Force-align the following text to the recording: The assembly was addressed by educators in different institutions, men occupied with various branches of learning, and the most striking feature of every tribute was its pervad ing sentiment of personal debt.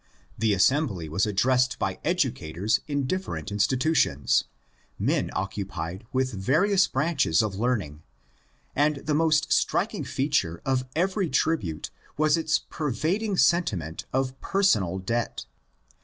The 0.35 0.55
assembly 0.55 1.07
was 1.07 1.27
addressed 1.27 1.77
by 1.77 1.99
educators 2.03 2.79
in 2.87 3.05
different 3.05 3.51
institutions, 3.51 4.45
men 4.97 5.29
occupied 5.33 6.07
with 6.11 6.31
various 6.33 6.87
branches 6.87 7.43
of 7.43 7.53
learning, 7.59 8.01
and 8.75 8.95
the 9.05 9.13
most 9.13 9.53
striking 9.53 10.03
feature 10.03 10.59
of 10.65 10.87
every 10.95 11.29
tribute 11.29 11.91
was 12.17 12.35
its 12.35 12.57
pervad 12.67 13.21
ing 13.21 13.37
sentiment 13.37 14.05
of 14.11 14.41
personal 14.41 14.97
debt. 14.97 15.45